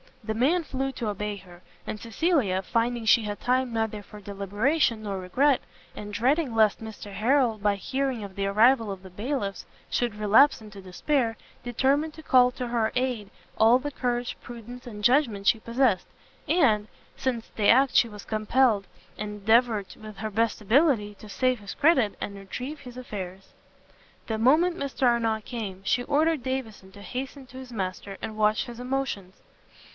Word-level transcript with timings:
The 0.23 0.33
man 0.35 0.63
flew 0.63 0.91
to 0.93 1.09
obey 1.09 1.35
her; 1.37 1.61
and 1.85 1.99
Cecilia, 1.99 2.61
finding 2.61 3.05
she 3.05 3.23
had 3.23 3.39
time 3.39 3.73
neither 3.73 4.01
for 4.01 4.19
deliberation 4.19 5.03
nor 5.03 5.19
regret, 5.19 5.61
and 5.95 6.13
dreading 6.13 6.55
lest 6.55 6.81
Mr 6.81 7.11
Harrel, 7.11 7.57
by 7.59 7.75
hearing 7.75 8.23
of 8.23 8.35
the 8.35 8.45
arrival 8.47 8.91
of 8.91 9.03
the 9.03 9.09
bailiffs, 9.09 9.65
should 9.89 10.15
relapse 10.15 10.61
into 10.61 10.81
despair, 10.81 11.37
determined 11.63 12.13
to 12.15 12.23
call 12.23 12.49
to 12.51 12.67
her 12.67 12.91
aid 12.95 13.29
all 13.57 13.77
the 13.77 13.91
courage, 13.91 14.37
prudence, 14.41 14.87
and 14.87 15.03
judgment 15.03 15.47
she 15.47 15.59
possessed, 15.59 16.07
and, 16.47 16.87
since 17.15 17.49
to 17.49 17.67
act 17.67 17.95
she 17.95 18.09
was 18.09 18.25
compelled, 18.25 18.87
endeavour 19.17 19.83
with 19.99 20.17
her 20.17 20.31
best 20.31 20.61
ability, 20.61 21.13
to 21.15 21.29
save 21.29 21.59
his 21.59 21.73
credit, 21.75 22.15
and 22.21 22.35
retrieve 22.35 22.81
his 22.81 22.97
affairs. 22.97 23.53
The 24.27 24.39
moment 24.39 24.77
Mr 24.77 25.03
Arnott 25.07 25.45
came, 25.45 25.81
she 25.83 26.03
ordered 26.03 26.41
Davison 26.43 26.91
to 26.93 27.01
hasten 27.01 27.45
to 27.47 27.57
his 27.57 27.71
master, 27.71 28.17
and 28.21 28.37
watch 28.37 28.65
his 28.65 28.79
motions. 28.79 29.39